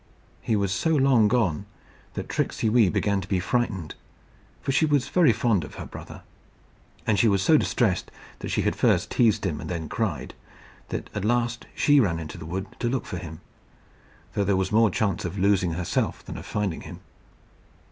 [0.41, 1.67] He was so long gone
[2.15, 3.93] that Tricksey Wee began to be frightened,
[4.59, 6.23] for she was very fond of her brother;
[7.05, 8.09] and she was so distressed
[8.39, 10.33] that she had first teased him and then cried,
[10.89, 13.41] that at last she ran into the wood to look for him,
[14.33, 17.01] though there was more chance of losing herself than of finding him.